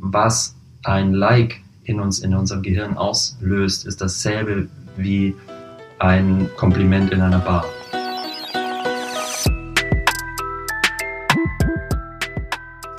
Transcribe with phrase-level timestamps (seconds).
[0.00, 0.54] was
[0.84, 5.34] ein Like in uns, in unserem Gehirn auslöst, ist dasselbe wie
[5.98, 7.64] ein Kompliment in einer Bar.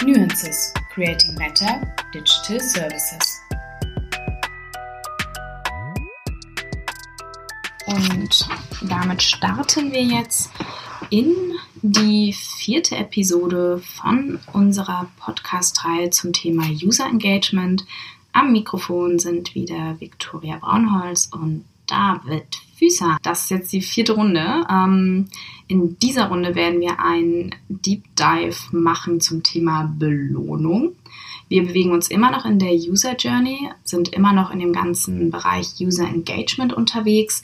[0.06, 1.82] Nuances Creating Better
[2.14, 3.42] Digital Services.
[7.88, 8.48] Und
[8.90, 10.50] damit starten wir jetzt
[11.10, 11.34] in
[11.82, 17.86] die vierte Episode von unserer Podcast-Reihe zum Thema User Engagement.
[18.34, 22.46] Am Mikrofon sind wieder Viktoria Braunholz und David
[22.78, 23.18] Füßer.
[23.24, 24.66] Das ist jetzt die vierte Runde.
[24.70, 25.28] Ähm,
[25.68, 30.96] in dieser Runde werden wir einen Deep Dive machen zum Thema Belohnung.
[31.50, 35.32] Wir bewegen uns immer noch in der User Journey, sind immer noch in dem ganzen
[35.32, 37.44] Bereich User Engagement unterwegs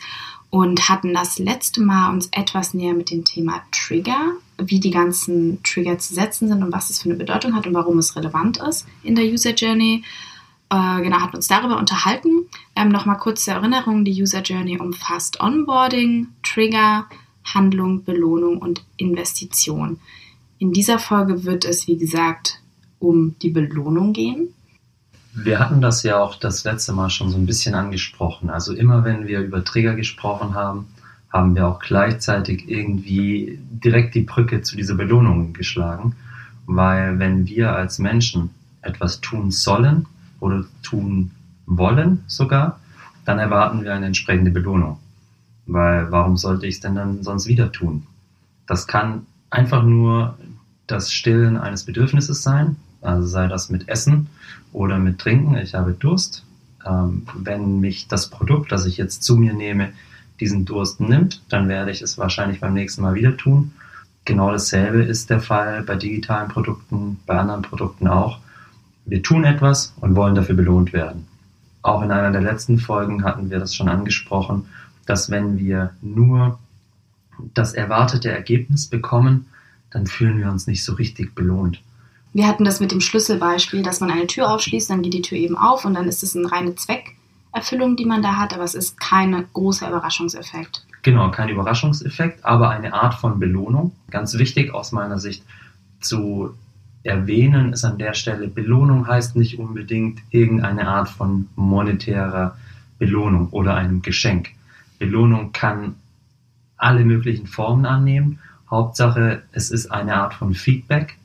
[0.49, 5.61] und hatten das letzte Mal uns etwas näher mit dem Thema Trigger, wie die ganzen
[5.63, 8.57] Trigger zu setzen sind und was es für eine Bedeutung hat und warum es relevant
[8.57, 10.03] ist in der User Journey.
[10.69, 12.47] Äh, genau, hatten uns darüber unterhalten.
[12.75, 17.05] Ähm, Nochmal kurz zur Erinnerung, die User Journey umfasst Onboarding, Trigger,
[17.43, 19.99] Handlung, Belohnung und Investition.
[20.59, 22.61] In dieser Folge wird es, wie gesagt,
[22.99, 24.53] um die Belohnung gehen.
[25.39, 28.49] Wir hatten das ja auch das letzte Mal schon so ein bisschen angesprochen.
[28.49, 30.87] Also immer wenn wir über Trigger gesprochen haben,
[31.31, 36.15] haben wir auch gleichzeitig irgendwie direkt die Brücke zu dieser Belohnung geschlagen.
[36.65, 38.49] Weil wenn wir als Menschen
[38.81, 40.07] etwas tun sollen
[40.39, 41.29] oder tun
[41.67, 42.79] wollen sogar,
[43.23, 44.97] dann erwarten wir eine entsprechende Belohnung.
[45.67, 48.07] Weil warum sollte ich es denn dann sonst wieder tun?
[48.65, 50.35] Das kann einfach nur
[50.87, 54.27] das Stillen eines Bedürfnisses sein, also sei das mit Essen
[54.73, 55.57] oder mit Trinken.
[55.57, 56.43] Ich habe Durst.
[56.85, 59.89] Ähm, wenn mich das Produkt, das ich jetzt zu mir nehme,
[60.39, 63.71] diesen Durst nimmt, dann werde ich es wahrscheinlich beim nächsten Mal wieder tun.
[64.25, 68.39] Genau dasselbe ist der Fall bei digitalen Produkten, bei anderen Produkten auch.
[69.05, 71.27] Wir tun etwas und wollen dafür belohnt werden.
[71.81, 74.65] Auch in einer der letzten Folgen hatten wir das schon angesprochen,
[75.05, 76.59] dass wenn wir nur
[77.53, 79.45] das erwartete Ergebnis bekommen,
[79.91, 81.81] dann fühlen wir uns nicht so richtig belohnt.
[82.33, 85.37] Wir hatten das mit dem Schlüsselbeispiel, dass man eine Tür aufschließt, dann geht die Tür
[85.37, 88.75] eben auf und dann ist es eine reine Zweckerfüllung, die man da hat, aber es
[88.75, 90.85] ist kein großer Überraschungseffekt.
[91.01, 93.93] Genau, kein Überraschungseffekt, aber eine Art von Belohnung.
[94.09, 95.43] Ganz wichtig aus meiner Sicht
[95.99, 96.53] zu
[97.03, 102.57] erwähnen ist an der Stelle, Belohnung heißt nicht unbedingt irgendeine Art von monetärer
[102.99, 104.49] Belohnung oder einem Geschenk.
[104.99, 105.95] Belohnung kann
[106.75, 108.39] alle möglichen Formen annehmen.
[108.69, 111.17] Hauptsache, es ist eine Art von Feedback,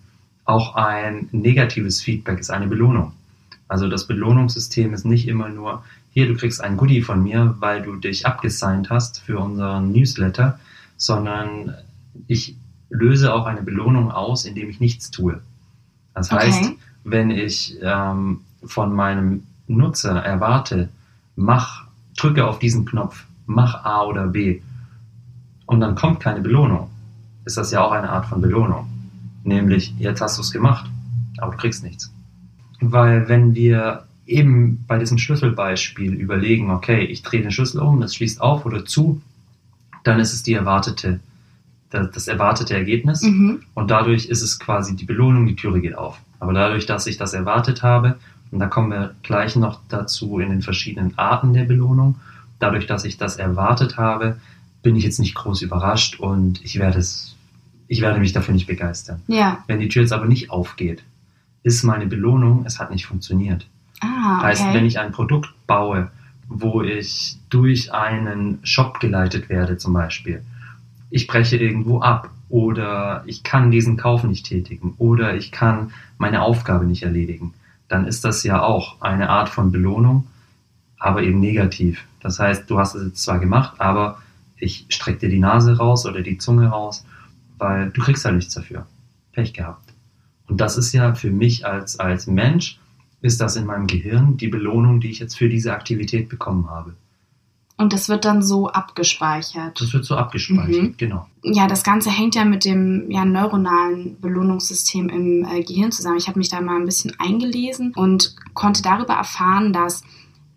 [0.45, 3.13] auch ein negatives Feedback ist eine Belohnung.
[3.69, 7.83] Also das Belohnungssystem ist nicht immer nur, hier, du kriegst ein Goodie von mir, weil
[7.83, 10.59] du dich abgesigned hast für unseren Newsletter,
[10.99, 11.75] sondern
[12.27, 12.57] ich
[12.91, 15.41] löse auch eine Belohnung aus, indem ich nichts tue.
[16.15, 16.47] Das okay.
[16.47, 16.73] heißt,
[17.05, 20.91] wenn ich ähm, von meinem Nutzer erwarte,
[21.35, 21.87] mach,
[22.17, 24.61] drücke auf diesen Knopf, mach A oder B,
[25.65, 26.91] und dann kommt keine Belohnung,
[27.47, 28.92] ist das ja auch eine Art von Belohnung.
[29.45, 30.89] Nämlich, jetzt hast du es gemacht,
[31.39, 32.13] aber du kriegst nichts.
[32.81, 38.15] Weil wenn wir eben bei diesem Schlüsselbeispiel überlegen, okay, ich drehe den Schlüssel um, das
[38.15, 39.21] schließt auf oder zu,
[40.05, 41.21] dann ist es die erwartete,
[41.91, 43.63] das erwartete Ergebnis mhm.
[43.75, 46.19] und dadurch ist es quasi die Belohnung, die Türe geht auf.
[46.41, 48.19] Aber dadurch, dass ich das erwartet habe,
[48.51, 52.17] und da kommen wir gleich noch dazu in den verschiedenen Arten der Belohnung,
[52.59, 54.37] dadurch, dass ich das erwartet habe,
[54.83, 57.37] bin ich jetzt nicht groß überrascht und ich werde es
[57.93, 59.21] ich werde mich dafür nicht begeistern.
[59.27, 59.63] Ja.
[59.67, 61.03] Wenn die Tür jetzt aber nicht aufgeht,
[61.63, 63.67] ist meine Belohnung, es hat nicht funktioniert.
[64.01, 64.47] Ah, okay.
[64.47, 66.11] Heißt, wenn ich ein Produkt baue,
[66.49, 70.43] wo ich durch einen Shop geleitet werde zum Beispiel,
[71.11, 76.41] ich breche irgendwo ab oder ich kann diesen Kauf nicht tätigen oder ich kann meine
[76.41, 77.53] Aufgabe nicht erledigen,
[77.89, 80.27] dann ist das ja auch eine Art von Belohnung,
[80.99, 82.03] aber eben negativ.
[82.21, 84.23] Das heißt, du hast es jetzt zwar gemacht, aber
[84.57, 87.05] ich strecke dir die Nase raus oder die Zunge raus
[87.63, 88.87] weil du kriegst halt nichts dafür.
[89.33, 89.93] Pech gehabt.
[90.49, 92.79] Und das ist ja für mich als, als Mensch,
[93.21, 96.95] ist das in meinem Gehirn die Belohnung, die ich jetzt für diese Aktivität bekommen habe.
[97.79, 99.81] Und das wird dann so abgespeichert.
[99.81, 100.95] Das wird so abgespeichert, mhm.
[100.97, 101.27] genau.
[101.43, 106.19] Ja, das Ganze hängt ja mit dem ja, neuronalen Belohnungssystem im äh, Gehirn zusammen.
[106.19, 110.03] Ich habe mich da mal ein bisschen eingelesen und konnte darüber erfahren, dass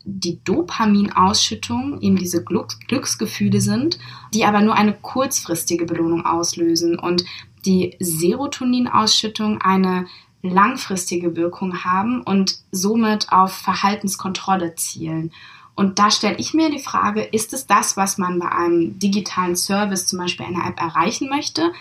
[0.06, 3.98] die Dopaminausschüttung eben diese Glücksgefühle sind,
[4.34, 7.26] die aber nur eine kurzfristige Belohnung auslösen und
[7.66, 10.06] die Serotoninausschüttung eine
[10.44, 15.32] langfristige Wirkung haben und somit auf Verhaltenskontrolle zielen.
[15.74, 19.56] Und da stelle ich mir die Frage, ist es das, was man bei einem digitalen
[19.56, 21.72] Service, zum Beispiel einer App, erreichen möchte?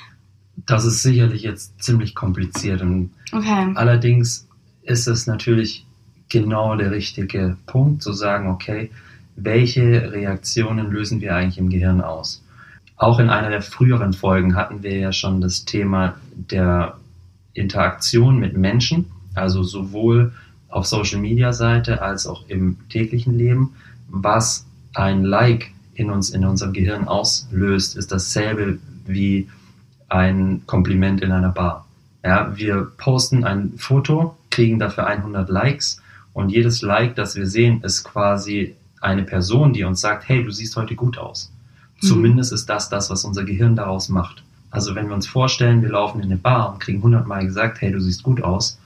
[0.67, 2.83] Das ist sicherlich jetzt ziemlich kompliziert.
[3.33, 3.73] Okay.
[3.75, 4.49] Allerdings
[4.83, 5.87] ist es natürlich
[6.35, 8.91] genau der richtige Punkt zu sagen, okay,
[9.37, 12.43] welche Reaktionen lösen wir eigentlich im Gehirn aus?
[12.97, 16.97] Auch in einer der früheren Folgen hatten wir ja schon das Thema der
[17.53, 20.33] Interaktion mit Menschen, also sowohl
[20.69, 23.77] auf Social Media Seite als auch im täglichen Leben.
[24.09, 29.49] Was ein Like in uns, in unserem Gehirn auslöst, ist dasselbe wie
[30.09, 31.87] ein Kompliment in einer Bar.
[32.25, 36.01] Ja, wir posten ein Foto, kriegen dafür 100 Likes
[36.35, 40.51] und jedes Like, das wir sehen, ist quasi eine Person, die uns sagt, hey, du
[40.51, 41.51] siehst heute gut aus.
[42.03, 42.07] Mhm.
[42.07, 44.43] Zumindest ist das das, was unser Gehirn daraus macht.
[44.71, 47.81] Also wenn wir uns vorstellen, wir laufen in eine Bar und kriegen 100 Mal gesagt,
[47.81, 48.79] hey, du siehst gut aus,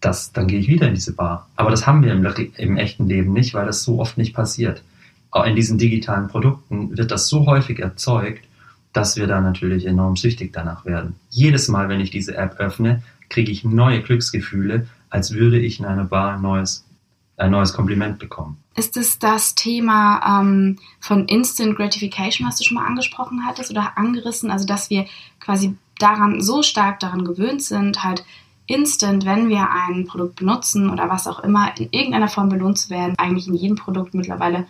[0.00, 1.48] das, dann gehe ich wieder in diese Bar.
[1.56, 2.24] Aber das haben wir im,
[2.56, 4.82] im echten Leben nicht, weil das so oft nicht passiert.
[5.30, 8.44] Auch in diesen digitalen Produkten wird das so häufig erzeugt,
[8.92, 11.14] dass wir da natürlich enorm süchtig danach werden.
[11.30, 15.86] Jedes Mal, wenn ich diese App öffne, kriege ich neue Glücksgefühle, als würde ich in
[15.86, 16.84] einer Bar ein neues,
[17.36, 18.58] ein neues Kompliment bekommen.
[18.76, 23.96] Ist es das Thema ähm, von Instant Gratification, was du schon mal angesprochen hattest oder
[23.96, 24.50] angerissen?
[24.50, 25.06] Also, dass wir
[25.40, 28.24] quasi daran so stark daran gewöhnt sind, halt
[28.66, 32.90] instant, wenn wir ein Produkt benutzen oder was auch immer, in irgendeiner Form belohnt zu
[32.90, 34.66] werden, eigentlich in jedem Produkt mittlerweile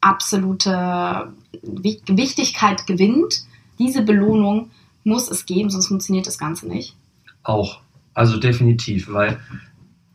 [0.00, 1.32] absolute
[1.62, 3.44] Wichtigkeit gewinnt.
[3.78, 4.70] Diese Belohnung
[5.04, 6.96] muss es geben, sonst funktioniert das Ganze nicht.
[7.44, 7.80] Auch,
[8.18, 9.38] also definitiv, weil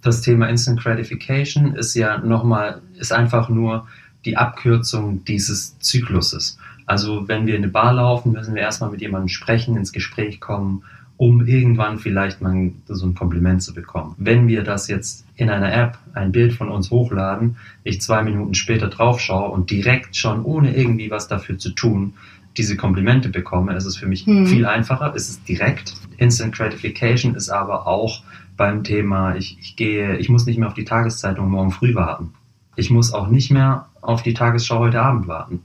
[0.01, 3.87] das Thema Instant Gratification ist ja nochmal, ist einfach nur
[4.25, 6.57] die Abkürzung dieses Zykluses.
[6.85, 10.41] Also wenn wir in eine Bar laufen, müssen wir erstmal mit jemandem sprechen, ins Gespräch
[10.41, 10.83] kommen
[11.17, 14.15] um irgendwann vielleicht mal so ein Kompliment zu bekommen.
[14.17, 18.55] Wenn wir das jetzt in einer App, ein Bild von uns hochladen, ich zwei Minuten
[18.55, 22.15] später drauf schaue und direkt schon, ohne irgendwie was dafür zu tun,
[22.57, 24.47] diese Komplimente bekomme, ist es für mich mhm.
[24.47, 25.95] viel einfacher, ist es direkt.
[26.17, 28.23] Instant Gratification ist aber auch
[28.55, 32.33] beim Thema, ich, ich gehe, ich muss nicht mehr auf die Tageszeitung morgen früh warten.
[32.75, 35.61] Ich muss auch nicht mehr auf die Tagesschau heute Abend warten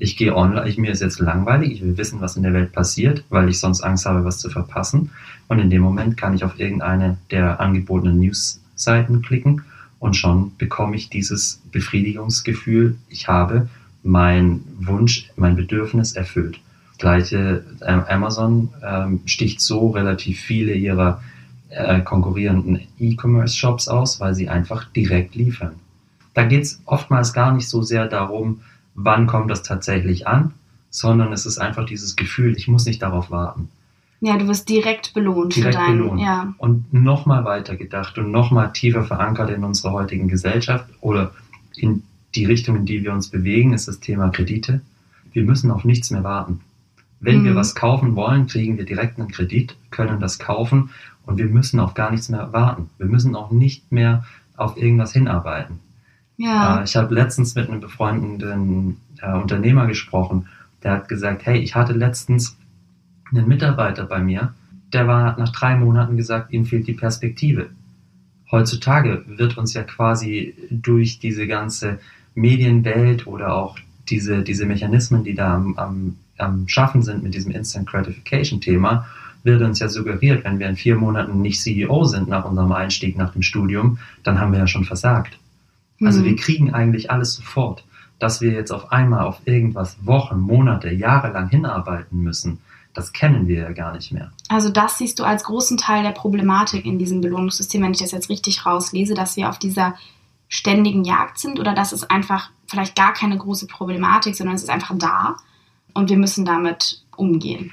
[0.00, 2.72] ich gehe online, ich, mir ist jetzt langweilig, ich will wissen, was in der Welt
[2.72, 5.10] passiert, weil ich sonst Angst habe, was zu verpassen.
[5.46, 9.62] Und in dem Moment kann ich auf irgendeine der angebotenen News-Seiten klicken
[9.98, 13.68] und schon bekomme ich dieses Befriedigungsgefühl, ich habe
[14.02, 16.60] mein Wunsch, mein Bedürfnis erfüllt.
[16.98, 21.22] Gleiche äh, Amazon ähm, sticht so relativ viele ihrer
[21.70, 25.76] äh, konkurrierenden E-Commerce-Shops aus, weil sie einfach direkt liefern.
[26.34, 28.60] Da geht es oftmals gar nicht so sehr darum,
[28.94, 30.52] wann kommt das tatsächlich an,
[30.90, 33.68] sondern es ist einfach dieses Gefühl, ich muss nicht darauf warten.
[34.20, 36.20] Ja, du wirst direkt belohnt direkt für deinen, belohnt.
[36.20, 36.54] Ja.
[36.58, 41.32] Und nochmal weiter gedacht und nochmal tiefer verankert in unserer heutigen Gesellschaft oder
[41.76, 42.02] in
[42.34, 44.80] die Richtung, in die wir uns bewegen, ist das Thema Kredite.
[45.32, 46.60] Wir müssen auf nichts mehr warten.
[47.20, 47.44] Wenn mhm.
[47.44, 50.90] wir was kaufen wollen, kriegen wir direkt einen Kredit, können das kaufen
[51.26, 52.88] und wir müssen auf gar nichts mehr warten.
[52.98, 54.24] Wir müssen auch nicht mehr
[54.56, 55.80] auf irgendwas hinarbeiten.
[56.36, 56.80] Ja.
[56.80, 60.46] Äh, ich habe letztens mit einem befreundeten äh, Unternehmer gesprochen,
[60.82, 62.56] der hat gesagt, hey, ich hatte letztens
[63.30, 64.54] einen Mitarbeiter bei mir,
[64.92, 67.68] der war nach drei Monaten gesagt, ihm fehlt die Perspektive.
[68.50, 72.00] Heutzutage wird uns ja quasi durch diese ganze
[72.34, 73.78] Medienwelt oder auch
[74.08, 79.06] diese, diese Mechanismen, die da am, am, am Schaffen sind mit diesem Instant Gratification Thema,
[79.42, 83.16] wird uns ja suggeriert, wenn wir in vier Monaten nicht CEO sind nach unserem Einstieg
[83.16, 85.38] nach dem Studium, dann haben wir ja schon versagt.
[86.02, 86.36] Also wir mhm.
[86.36, 87.84] kriegen eigentlich alles sofort.
[88.18, 92.58] Dass wir jetzt auf einmal auf irgendwas Wochen, Monate, Jahre lang hinarbeiten müssen,
[92.92, 94.30] das kennen wir ja gar nicht mehr.
[94.48, 98.10] Also das siehst du als großen Teil der Problematik in diesem Belohnungssystem, wenn ich das
[98.10, 99.94] jetzt richtig rauslese, dass wir auf dieser
[100.50, 104.68] ständigen Jagd sind oder dass es einfach vielleicht gar keine große Problematik, sondern es ist
[104.68, 105.36] einfach da
[105.94, 107.72] und wir müssen damit umgehen.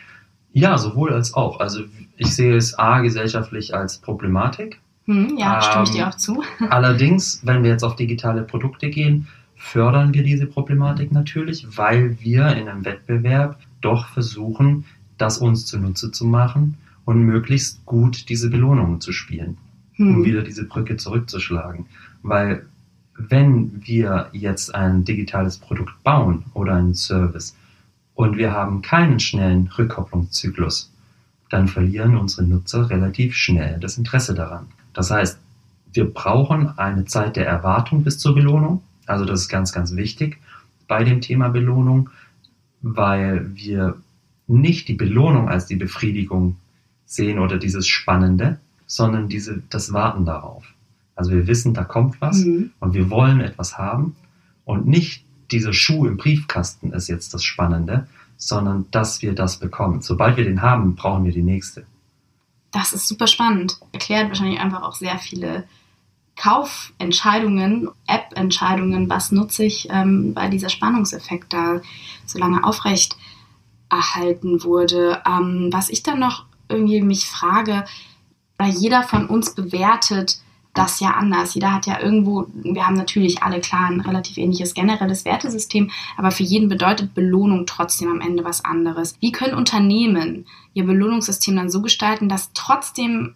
[0.54, 1.60] Ja, sowohl als auch.
[1.60, 1.82] Also
[2.16, 6.44] ich sehe es A gesellschaftlich als Problematik, hm, ja, stimme ich dir ähm, auch zu.
[6.70, 12.56] allerdings, wenn wir jetzt auf digitale Produkte gehen, fördern wir diese Problematik natürlich, weil wir
[12.56, 14.86] in einem Wettbewerb doch versuchen,
[15.18, 19.58] das uns zunutze zu machen und möglichst gut diese Belohnungen zu spielen.
[19.98, 21.86] Um wieder diese Brücke zurückzuschlagen.
[22.24, 22.66] Weil
[23.18, 27.56] wenn wir jetzt ein digitales Produkt bauen oder einen Service
[28.14, 30.92] und wir haben keinen schnellen Rückkopplungszyklus,
[31.50, 34.68] dann verlieren unsere Nutzer relativ schnell das Interesse daran.
[34.94, 35.40] Das heißt,
[35.94, 38.84] wir brauchen eine Zeit der Erwartung bis zur Belohnung.
[39.06, 40.38] Also das ist ganz, ganz wichtig
[40.88, 42.10] bei dem Thema Belohnung,
[42.82, 43.96] weil wir
[44.48, 46.58] nicht die Belohnung als die Befriedigung
[47.06, 50.66] sehen oder dieses Spannende, sondern diese, das Warten darauf.
[51.16, 52.72] Also wir wissen, da kommt was mhm.
[52.80, 54.16] und wir wollen etwas haben
[54.66, 60.02] und nicht dieser Schuh im Briefkasten ist jetzt das Spannende, sondern dass wir das bekommen.
[60.02, 61.86] Sobald wir den haben, brauchen wir die nächste.
[62.72, 63.80] Das ist super spannend.
[63.94, 65.64] Erklärt wahrscheinlich einfach auch sehr viele
[66.36, 71.82] Kaufentscheidungen, App-Entscheidungen, was nutze ich, ähm, weil dieser Spannungseffekt da
[72.26, 73.18] so lange aufrecht
[73.90, 75.24] erhalten wurde.
[75.26, 77.86] Ähm, was ich dann noch irgendwie mich frage,
[78.58, 80.40] weil jeder von uns bewertet
[80.74, 81.56] das ja anders.
[81.56, 86.30] Jeder hat ja irgendwo, wir haben natürlich alle klar ein relativ ähnliches generelles Wertesystem, aber
[86.30, 89.16] für jeden bedeutet Belohnung trotzdem am Ende was anderes.
[89.20, 93.34] Wie können Unternehmen ihr Belohnungssystem dann so gestalten, dass trotzdem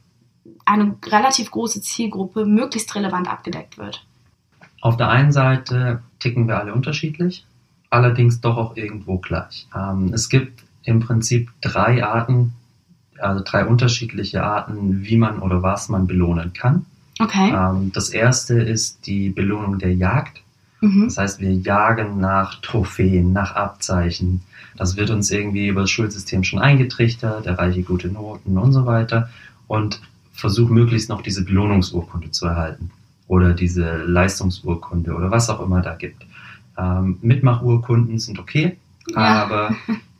[0.65, 4.05] eine relativ große Zielgruppe möglichst relevant abgedeckt wird.
[4.81, 7.45] Auf der einen Seite ticken wir alle unterschiedlich,
[7.89, 9.67] allerdings doch auch irgendwo gleich.
[9.75, 12.53] Ähm, es gibt im Prinzip drei Arten,
[13.21, 16.85] also drei unterschiedliche Arten, wie man oder was man belohnen kann.
[17.19, 17.53] Okay.
[17.53, 20.41] Ähm, das erste ist die Belohnung der Jagd.
[20.81, 21.05] Mhm.
[21.05, 24.41] Das heißt, wir jagen nach Trophäen, nach Abzeichen.
[24.75, 29.29] Das wird uns irgendwie über das Schulsystem schon eingetrichtert, erreiche gute Noten und so weiter.
[29.67, 30.01] Und
[30.33, 32.89] versuche möglichst noch diese Belohnungsurkunde zu erhalten
[33.27, 36.25] oder diese Leistungsurkunde oder was auch immer da gibt.
[36.77, 38.77] Ähm, Mitmachurkunden sind okay,
[39.09, 39.17] ja.
[39.17, 39.75] aber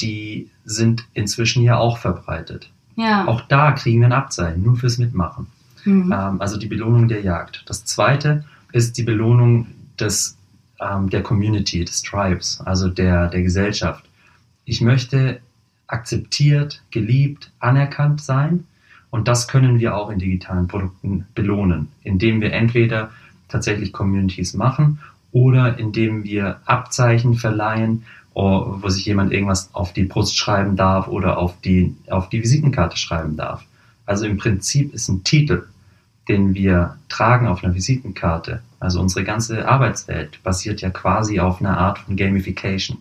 [0.00, 2.70] die sind inzwischen ja auch verbreitet.
[2.96, 3.26] Ja.
[3.26, 5.46] Auch da kriegen wir ein Abzeichen, nur fürs Mitmachen.
[5.84, 6.12] Mhm.
[6.12, 7.62] Ähm, also die Belohnung der Jagd.
[7.66, 10.36] Das zweite ist die Belohnung des,
[10.80, 14.04] ähm, der Community, des Tribes, also der, der Gesellschaft.
[14.64, 15.40] Ich möchte
[15.86, 18.64] akzeptiert, geliebt, anerkannt sein
[19.10, 23.10] und das können wir auch in digitalen Produkten belohnen, indem wir entweder
[23.48, 24.98] tatsächlich Communities machen
[25.32, 28.04] oder indem wir Abzeichen verleihen,
[28.34, 32.96] wo sich jemand irgendwas auf die Brust schreiben darf oder auf die, auf die Visitenkarte
[32.96, 33.64] schreiben darf.
[34.06, 35.64] Also im Prinzip ist ein Titel,
[36.28, 41.76] den wir tragen auf einer Visitenkarte, also unsere ganze Arbeitswelt basiert ja quasi auf einer
[41.78, 42.98] Art von Gamification.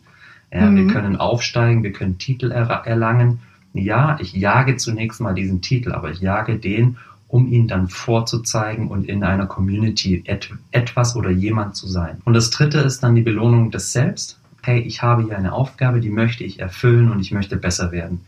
[0.52, 0.76] Ja, mhm.
[0.78, 3.40] Wir können aufsteigen, wir können Titel erlangen
[3.84, 8.88] ja, ich jage zunächst mal diesen Titel, aber ich jage den, um ihn dann vorzuzeigen
[8.88, 12.22] und in einer Community et etwas oder jemand zu sein.
[12.24, 14.40] Und das dritte ist dann die Belohnung des Selbst.
[14.64, 18.22] Hey, ich habe hier eine Aufgabe, die möchte ich erfüllen und ich möchte besser werden.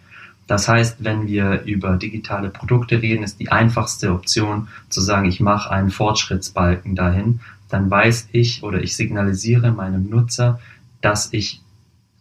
[0.48, 5.40] Das heißt, wenn wir über digitale Produkte reden, ist die einfachste Option zu sagen, ich
[5.40, 7.40] mache einen Fortschrittsbalken dahin.
[7.70, 10.60] Dann weiß ich oder ich signalisiere meinem Nutzer,
[11.02, 11.62] dass ich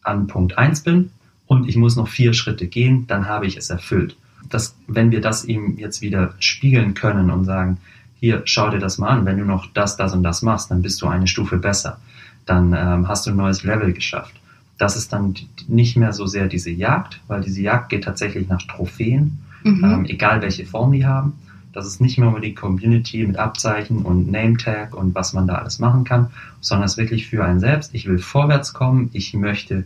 [0.03, 1.11] an Punkt 1 bin
[1.47, 4.17] und ich muss noch vier Schritte gehen, dann habe ich es erfüllt.
[4.49, 7.79] Das, wenn wir das ihm jetzt wieder spiegeln können und sagen,
[8.21, 10.83] hier, schau dir das mal an, wenn du noch das, das und das machst, dann
[10.83, 11.99] bist du eine Stufe besser.
[12.47, 14.35] Dann ähm, hast du ein neues Level geschafft.
[14.77, 15.35] Das ist dann
[15.67, 19.85] nicht mehr so sehr diese Jagd, weil diese Jagd geht tatsächlich nach Trophäen, mhm.
[19.85, 21.35] ähm, egal welche Form die haben.
[21.73, 25.79] Das ist nicht mehr die Community mit Abzeichen und Name-Tag und was man da alles
[25.79, 26.29] machen kann,
[26.61, 27.95] sondern es ist wirklich für einen selbst.
[27.95, 29.85] Ich will vorwärts kommen, ich möchte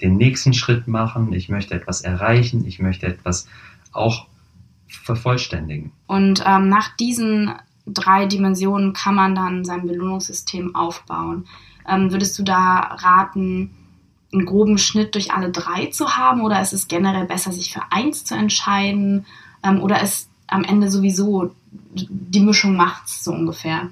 [0.00, 3.46] den nächsten Schritt machen, ich möchte etwas erreichen, ich möchte etwas
[3.94, 4.26] auch
[4.86, 5.92] vervollständigen.
[6.06, 7.52] Und ähm, nach diesen
[7.86, 11.46] drei Dimensionen kann man dann sein Belohnungssystem aufbauen.
[11.88, 13.70] Ähm, würdest du da raten,
[14.32, 17.82] einen groben Schnitt durch alle drei zu haben oder ist es generell besser, sich für
[17.90, 19.26] eins zu entscheiden
[19.62, 21.54] ähm, oder ist am Ende sowieso
[21.94, 23.90] die Mischung macht's so ungefähr?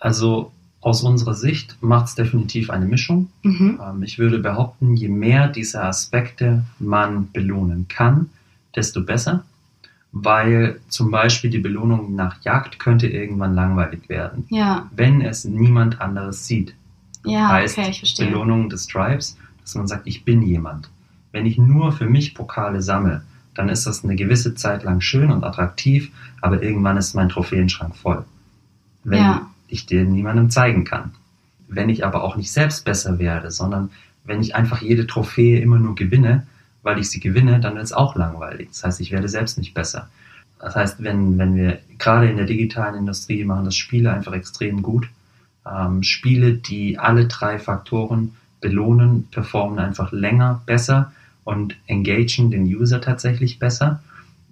[0.00, 3.30] Also aus unserer Sicht macht es definitiv eine Mischung.
[3.42, 3.80] Mhm.
[3.82, 8.30] Ähm, ich würde behaupten, je mehr dieser Aspekte man belohnen kann,
[8.74, 9.44] desto besser,
[10.12, 14.88] weil zum Beispiel die Belohnung nach Jagd könnte irgendwann langweilig werden, ja.
[14.94, 16.74] wenn es niemand anderes sieht.
[17.24, 18.26] Ja, heißt okay, ich verstehe.
[18.26, 20.90] Belohnung des Tribes, dass man sagt, ich bin jemand.
[21.30, 23.22] Wenn ich nur für mich Pokale sammle,
[23.54, 26.10] dann ist das eine gewisse Zeit lang schön und attraktiv,
[26.40, 28.24] aber irgendwann ist mein Trophäenschrank voll.
[29.04, 31.12] Wenn ja ich dir niemandem zeigen kann.
[31.66, 33.90] Wenn ich aber auch nicht selbst besser werde, sondern
[34.24, 36.46] wenn ich einfach jede Trophäe immer nur gewinne,
[36.82, 38.68] weil ich sie gewinne, dann wird es auch langweilig.
[38.70, 40.08] Das heißt, ich werde selbst nicht besser.
[40.58, 44.82] Das heißt, wenn, wenn wir gerade in der digitalen Industrie machen das Spiele einfach extrem
[44.82, 45.08] gut.
[45.66, 51.12] Ähm, Spiele, die alle drei Faktoren belohnen, performen einfach länger besser
[51.44, 54.02] und engagen den User tatsächlich besser.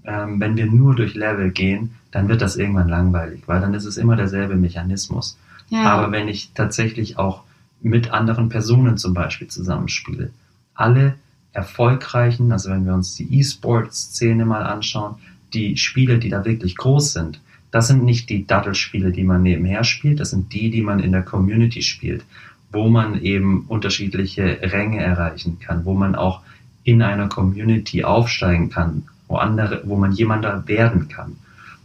[0.05, 3.85] Ähm, wenn wir nur durch Level gehen, dann wird das irgendwann langweilig, weil dann ist
[3.85, 5.39] es immer derselbe Mechanismus.
[5.69, 5.85] Ja.
[5.85, 7.45] Aber wenn ich tatsächlich auch
[7.81, 10.31] mit anderen Personen zum Beispiel zusammenspiele,
[10.75, 11.15] alle
[11.53, 15.17] erfolgreichen, also wenn wir uns die E-Sports-Szene mal anschauen,
[15.53, 17.41] die Spiele, die da wirklich groß sind,
[17.71, 21.13] das sind nicht die Dattelspiele, die man nebenher spielt, das sind die, die man in
[21.13, 22.25] der Community spielt,
[22.73, 26.41] wo man eben unterschiedliche Ränge erreichen kann, wo man auch
[26.85, 31.37] in einer Community aufsteigen kann, wo andere, wo man jemanden werden kann.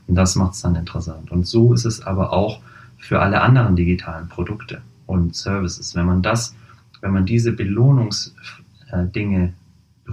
[0.07, 1.31] Und das macht es dann interessant.
[1.31, 2.59] Und so ist es aber auch
[2.97, 5.95] für alle anderen digitalen Produkte und Services.
[5.95, 6.55] Wenn man das,
[7.01, 7.51] wenn man diese
[8.95, 9.53] Belohnungsdinge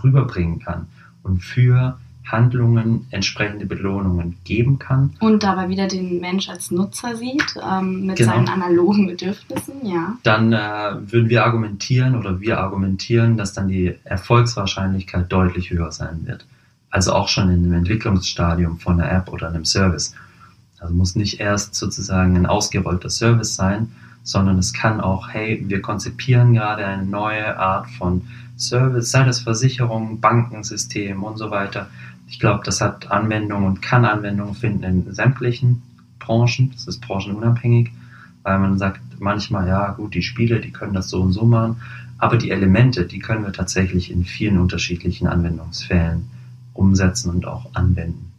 [0.03, 0.87] rüberbringen kann
[1.23, 5.15] und für Handlungen entsprechende Belohnungen geben kann.
[5.19, 8.33] Und dabei wieder den Mensch als Nutzer sieht, ähm, mit genau.
[8.33, 10.17] seinen analogen Bedürfnissen, ja.
[10.23, 16.21] Dann äh, würden wir argumentieren oder wir argumentieren, dass dann die Erfolgswahrscheinlichkeit deutlich höher sein
[16.25, 16.47] wird.
[16.91, 20.15] Also auch schon in dem Entwicklungsstadium von einer App oder einem Service.
[20.79, 23.93] Also muss nicht erst sozusagen ein ausgerollter Service sein,
[24.25, 28.23] sondern es kann auch, hey, wir konzipieren gerade eine neue Art von
[28.57, 31.89] Service, sei das Versicherung, Bankensystem und so weiter.
[32.29, 35.83] Ich glaube, das hat Anwendung und kann Anwendung finden in sämtlichen
[36.19, 36.71] Branchen.
[36.73, 37.91] Das ist branchenunabhängig,
[38.43, 41.77] weil man sagt manchmal, ja gut, die Spiele, die können das so und so machen,
[42.19, 46.29] aber die Elemente, die können wir tatsächlich in vielen unterschiedlichen Anwendungsfällen
[46.73, 48.31] umsetzen und auch anwenden.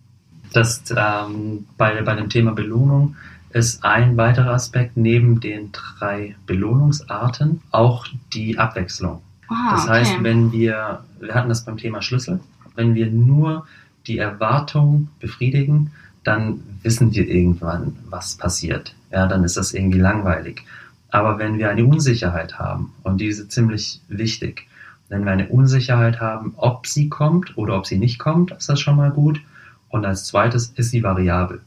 [0.54, 3.16] Das ähm, bei, bei dem Thema Belohnung
[3.53, 9.22] ist ein weiterer Aspekt neben den drei Belohnungsarten auch die Abwechslung.
[9.48, 10.24] Ah, das heißt, okay.
[10.24, 12.39] wenn wir, wir hatten das beim Thema Schlüssel,
[12.75, 13.67] wenn wir nur
[14.07, 15.91] die Erwartung befriedigen,
[16.24, 18.95] dann wissen wir irgendwann, was passiert.
[19.12, 20.63] Ja, dann ist das irgendwie langweilig.
[21.12, 24.67] Aber wenn wir eine Unsicherheit haben, und diese ziemlich wichtig,
[25.10, 28.79] wenn wir eine Unsicherheit haben, ob sie kommt oder ob sie nicht kommt, ist das
[28.79, 29.41] schon mal gut.
[29.89, 31.62] Und als zweites ist sie variabel.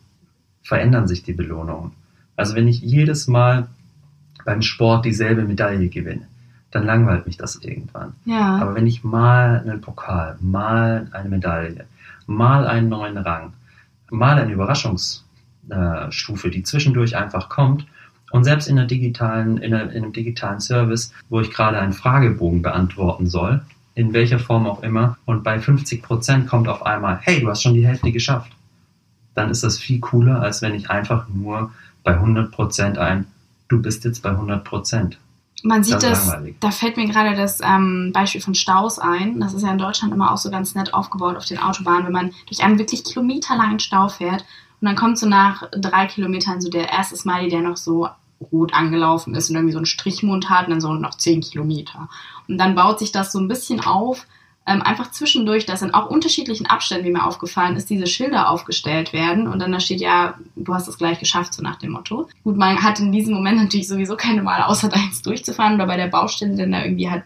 [0.66, 1.92] Verändern sich die Belohnungen.
[2.34, 3.68] Also wenn ich jedes Mal
[4.44, 6.26] beim Sport dieselbe Medaille gewinne,
[6.72, 8.14] dann langweilt mich das irgendwann.
[8.24, 8.58] Ja.
[8.58, 11.84] Aber wenn ich mal einen Pokal, mal eine Medaille,
[12.26, 13.52] mal einen neuen Rang,
[14.10, 17.86] mal eine Überraschungsstufe, die zwischendurch einfach kommt,
[18.32, 21.92] und selbst in, einer digitalen, in, einer, in einem digitalen Service, wo ich gerade einen
[21.92, 23.62] Fragebogen beantworten soll,
[23.94, 27.62] in welcher Form auch immer, und bei 50 Prozent kommt auf einmal, hey, du hast
[27.62, 28.50] schon die Hälfte geschafft,
[29.36, 31.70] dann ist das viel cooler, als wenn ich einfach nur
[32.02, 33.26] bei 100 Prozent ein,
[33.68, 34.58] du bist jetzt bei 100%.
[34.58, 35.18] Prozent.
[35.62, 39.40] Man sieht das, da fällt mir gerade das ähm, Beispiel von Staus ein.
[39.40, 42.12] Das ist ja in Deutschland immer auch so ganz nett aufgebaut auf den Autobahnen, wenn
[42.12, 44.44] man durch einen wirklich kilometerlangen Stau fährt
[44.80, 48.08] und dann kommt so nach drei Kilometern so der erste Smiley, der noch so
[48.52, 52.08] rot angelaufen ist und irgendwie so einen Strichmund hat und dann so noch zehn Kilometer.
[52.48, 54.26] Und dann baut sich das so ein bisschen auf,
[54.66, 59.12] ähm, einfach zwischendurch, dass in auch unterschiedlichen Abständen, wie mir aufgefallen ist, diese Schilder aufgestellt
[59.12, 59.46] werden.
[59.46, 62.28] Und dann da steht ja, du hast es gleich geschafft, so nach dem Motto.
[62.42, 65.74] Gut, man hat in diesem Moment natürlich sowieso keine Wahl, außer da jetzt durchzufahren.
[65.74, 67.24] Oder bei der Baustelle dann da irgendwie halt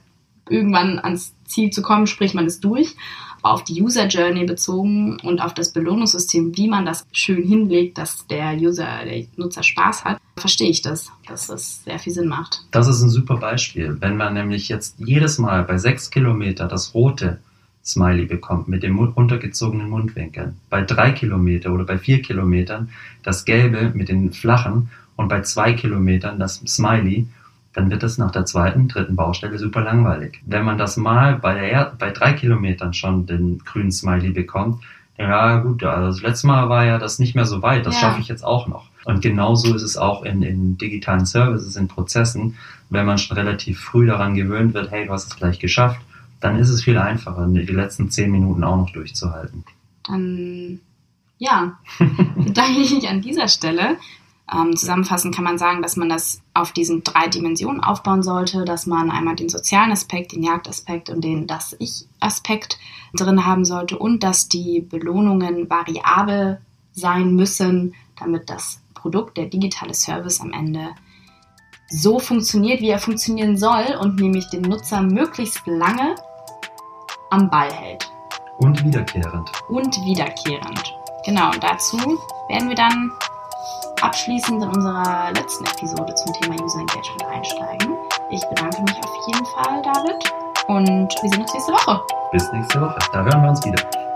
[0.49, 2.95] irgendwann ans Ziel zu kommen, sprich man ist durch
[3.43, 8.27] auf die User Journey bezogen und auf das Belohnungssystem, wie man das schön hinlegt, dass
[8.27, 12.63] der User, der Nutzer Spaß hat, verstehe ich das, dass das sehr viel Sinn macht.
[12.71, 13.97] Das ist ein super Beispiel.
[14.01, 17.39] Wenn man nämlich jetzt jedes Mal bei sechs Kilometer das rote
[17.85, 22.91] Smiley bekommt mit dem untergezogenen Mundwinkel, bei drei Kilometer oder bei vier Kilometern
[23.23, 27.27] das gelbe mit den flachen und bei zwei Kilometern das Smiley
[27.73, 30.41] dann wird es nach der zweiten, dritten Baustelle super langweilig.
[30.45, 34.83] Wenn man das mal bei, der, bei drei Kilometern schon den grünen Smiley bekommt,
[35.17, 38.01] ja gut, also das letzte Mal war ja das nicht mehr so weit, das ja.
[38.01, 38.89] schaffe ich jetzt auch noch.
[39.05, 42.57] Und genauso ist es auch in, in digitalen Services, in Prozessen,
[42.89, 46.01] wenn man schon relativ früh daran gewöhnt wird, hey, du hast es gleich geschafft,
[46.41, 49.65] dann ist es viel einfacher, die letzten zehn Minuten auch noch durchzuhalten.
[50.07, 50.81] Dann
[51.39, 53.97] ja, danke ich an dieser Stelle
[54.53, 58.87] ähm, zusammenfassend kann man sagen, dass man das auf diesen drei Dimensionen aufbauen sollte, dass
[58.87, 62.79] man einmal den sozialen Aspekt, den Jagdaspekt und den das Ich-Aspekt
[63.15, 66.61] drin haben sollte und dass die Belohnungen variabel
[66.93, 70.91] sein müssen, damit das Produkt, der digitale Service am Ende
[71.89, 76.15] so funktioniert, wie er funktionieren soll und nämlich den Nutzer möglichst lange
[77.31, 78.11] am Ball hält.
[78.59, 79.51] Und wiederkehrend.
[79.69, 80.95] Und wiederkehrend.
[81.25, 81.97] Genau, und dazu
[82.49, 83.11] werden wir dann
[84.03, 87.97] abschließend in unserer letzten Episode zum Thema User Engagement einsteigen.
[88.31, 90.33] Ich bedanke mich auf jeden Fall, David,
[90.69, 92.01] und wir sehen uns nächste Woche.
[92.33, 92.99] Bis nächste Woche.
[93.13, 94.10] Da hören wir uns wieder.